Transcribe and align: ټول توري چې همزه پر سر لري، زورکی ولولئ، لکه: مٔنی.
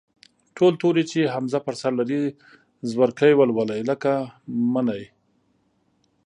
ټول 0.57 0.73
توري 0.81 1.03
چې 1.11 1.19
همزه 1.35 1.59
پر 1.65 1.75
سر 1.81 1.91
لري، 1.99 2.19
زورکی 2.91 3.33
ولولئ، 3.35 3.81
لکه: 3.89 4.11
مٔنی. 4.71 5.03